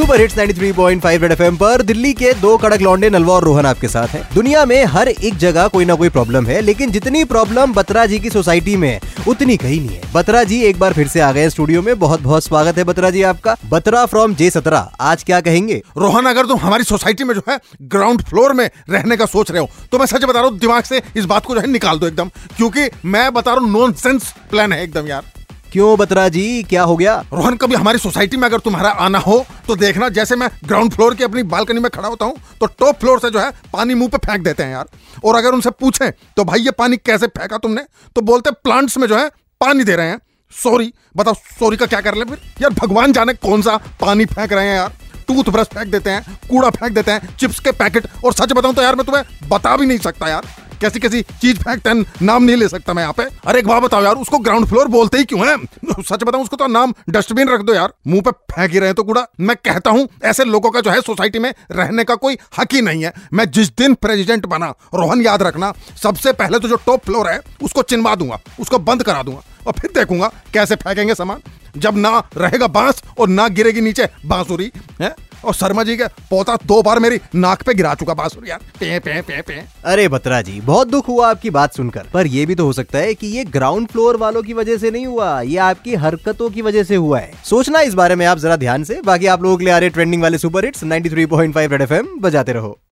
[0.00, 3.88] Super hits 93.5 red FM पर दिल्ली के दो कड़क लौंडे नलवा और रोहन आपके
[3.88, 7.72] साथ हैं। दुनिया में हर एक जगह कोई ना कोई प्रॉब्लम है लेकिन जितनी प्रॉब्लम
[7.72, 11.08] बत्रा जी की सोसाइटी में है, उतनी कहीं नहीं है। बत्रा जी एक बार फिर
[11.08, 14.48] से आ गए स्टूडियो में। बहुत बहुत स्वागत है बत्रा जी आपका। बत्रा फ्रॉम जे
[14.50, 15.80] सत्रह आज क्या कहेंगे?
[15.96, 19.60] रोहन अगर तुम हमारी सोसाइटी में जो है ग्राउंड फ्लोर में रहने का सोच रहे
[19.60, 21.98] हो तो मैं सच बता रहा हूँ दिमाग से इस बात को जो है निकाल
[21.98, 24.18] दो एकदम क्योंकि मैं बता रहा हूँ नॉन
[24.50, 25.30] प्लान है एकदम यार।
[25.72, 26.62] क्यों बत्रा जी?
[26.62, 27.14] क्या हो गया?
[27.32, 31.14] रोहन कभी हमारी सोसाइटी में अगर तुम्हारा आना हो तो देखना, जैसे मैं ग्राउंड फ्लोर
[31.14, 34.08] की अपनी बालकनी में खड़ा होता हूँ तो टॉप फ्लोर से जो है पानी मुँह
[34.08, 34.88] पे फेंक देते हैं यार।
[35.24, 37.82] और अगर उनसे पूछें तो भाई ये पानी कैसे फेंका तुमने?
[38.16, 39.28] तो बोलते प्लांट्स में जो है
[39.60, 40.18] पानी दे रहे हैं।
[40.52, 42.38] सॉरी बताओ सॉरी का क्या कर ले फिर?
[42.62, 44.92] यार भगवान जाने कौन सा पानी फेंक रहे हैं यार।
[45.28, 48.82] टूथब्रश फेंक देते हैं, कूड़ा फेंक देते हैं चिप्स के पैकेट और सच बताऊँ तो
[48.82, 50.46] यार, मैं तुम्हें बता भी नहीं सकता यार।
[50.80, 53.82] कैसी कैसी चीज़ फेंकते हैं नाम नहीं ले सकता मैं यहाँ पे। अरे एक बात
[53.82, 55.56] बताओ यार, उसको ग्राउंड फ्लोर बोलते ही क्यों है?
[56.00, 59.02] सच बताऊँ, उसको तो नाम डस्टबिन रख दो यार। मुँह पे फेंक ही रहे तो
[59.02, 62.74] कूड़ा। मैं कहता हूँ, ऐसे लोगों का जो है सोसाइटी में रहने का कोई हक
[62.74, 65.72] ही नहीं है। मैं जिस दिन प्रेसिडेंट बना, रोहन याद रखना,
[66.02, 69.72] सबसे पहले तो जो टॉप फ्लोर है, उसको चिनवा दूँगा, उसको बंद करा दूँगा और
[69.72, 71.42] फिर देखूँगा कैसे फेंकेंगे सामान।
[71.76, 75.14] जब ना रहेगा बाँस और ना गिरेगी नीचे बांसुरी, है?
[75.44, 78.98] और शर्मा जी का पोता दो बार मेरी नाक पे गिरा चुका, बांसुरी यार। पे
[78.98, 82.54] पे पे पे। अरे बत्रा जी, बहुत दुख हुआ आपकी बात सुनकर। पर ये भी
[82.54, 85.56] तो हो सकता है कि ये ग्राउंड फ्लोर वालों की वजह से नहीं हुआ, ये
[85.56, 89.00] आपकी हरकतों की वजह से हुआ है। सोचना इस बारे में आप जरा ध्यान से,
[89.04, 92.52] बाकी आप लोगों के लिए आ रहे ट्रेंडिंग वाले सुपर हिट्स 93.5 रेड एफएम बजाते
[92.52, 92.80] रहो।